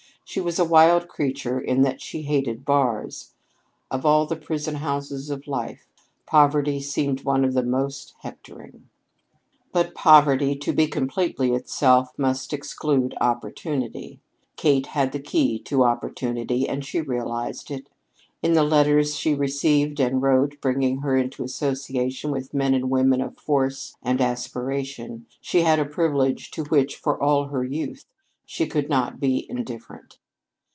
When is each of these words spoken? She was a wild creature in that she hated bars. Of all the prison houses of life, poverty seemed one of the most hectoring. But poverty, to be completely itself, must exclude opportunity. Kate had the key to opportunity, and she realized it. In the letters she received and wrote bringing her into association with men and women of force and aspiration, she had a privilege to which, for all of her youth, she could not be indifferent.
She 0.23 0.39
was 0.39 0.57
a 0.59 0.63
wild 0.63 1.09
creature 1.09 1.59
in 1.59 1.81
that 1.81 1.99
she 1.99 2.21
hated 2.21 2.63
bars. 2.63 3.33
Of 3.89 4.05
all 4.05 4.25
the 4.25 4.37
prison 4.37 4.75
houses 4.75 5.29
of 5.29 5.45
life, 5.45 5.89
poverty 6.25 6.79
seemed 6.79 7.25
one 7.25 7.43
of 7.43 7.53
the 7.53 7.63
most 7.63 8.13
hectoring. 8.21 8.87
But 9.73 9.93
poverty, 9.93 10.55
to 10.55 10.71
be 10.71 10.87
completely 10.87 11.53
itself, 11.53 12.17
must 12.17 12.53
exclude 12.53 13.13
opportunity. 13.19 14.21
Kate 14.55 14.85
had 14.85 15.11
the 15.11 15.19
key 15.19 15.59
to 15.63 15.83
opportunity, 15.83 16.65
and 16.65 16.85
she 16.85 17.01
realized 17.01 17.69
it. 17.69 17.89
In 18.41 18.53
the 18.53 18.63
letters 18.63 19.17
she 19.17 19.35
received 19.35 19.99
and 19.99 20.21
wrote 20.21 20.61
bringing 20.61 20.99
her 20.99 21.17
into 21.17 21.43
association 21.43 22.31
with 22.31 22.53
men 22.53 22.73
and 22.73 22.89
women 22.89 23.19
of 23.19 23.35
force 23.37 23.97
and 24.01 24.21
aspiration, 24.21 25.25
she 25.41 25.63
had 25.63 25.77
a 25.77 25.83
privilege 25.83 26.51
to 26.51 26.63
which, 26.63 26.95
for 26.95 27.21
all 27.21 27.43
of 27.43 27.51
her 27.51 27.65
youth, 27.65 28.05
she 28.45 28.65
could 28.65 28.87
not 28.89 29.19
be 29.19 29.45
indifferent. 29.49 30.17